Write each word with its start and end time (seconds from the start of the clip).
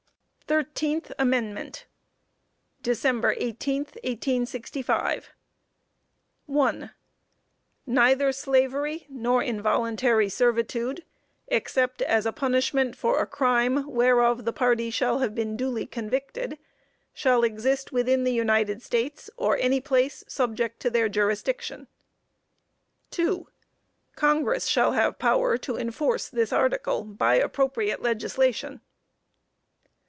THIRTEENTH 0.47 1.13
AMENDMENT. 1.17 1.85
DECEMBER 2.81 3.35
18, 3.37 3.83
1865. 3.83 5.31
"1. 6.45 6.91
Neither 7.85 8.31
slavery 8.33 9.05
nor 9.07 9.41
involuntary 9.41 10.27
servitude, 10.27 11.05
except 11.47 12.01
as 12.01 12.25
a 12.25 12.33
punishment 12.33 12.97
for 12.97 13.25
crime, 13.25 13.87
whereof 13.87 14.43
the 14.43 14.51
party 14.51 14.89
shall 14.89 15.19
have 15.19 15.33
been 15.33 15.55
duly 15.55 15.85
convicted, 15.85 16.57
shall 17.13 17.45
exist 17.45 17.93
within 17.93 18.25
the 18.25 18.33
United 18.33 18.81
States, 18.81 19.29
or 19.37 19.55
any 19.57 19.79
place 19.79 20.25
subject 20.27 20.81
to 20.81 20.89
their 20.89 21.07
jurisdiction." 21.07 21.87
"2. 23.11 23.47
Congress 24.17 24.65
shall 24.67 24.91
have 24.91 25.17
power 25.17 25.57
to 25.57 25.77
enforce 25.77 26.27
this 26.27 26.51
article 26.51 27.05
by 27.05 27.35
appropriate 27.35 28.01
legislation." 28.01 28.81